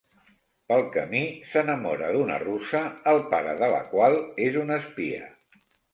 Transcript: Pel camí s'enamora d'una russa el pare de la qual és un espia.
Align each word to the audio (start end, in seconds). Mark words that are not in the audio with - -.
Pel 0.71 0.79
camí 0.93 1.19
s'enamora 1.51 2.09
d'una 2.15 2.39
russa 2.45 2.81
el 3.13 3.21
pare 3.35 3.53
de 3.61 3.69
la 3.77 3.83
qual 3.95 4.19
és 4.47 4.59
un 4.63 4.79
espia. 4.79 5.29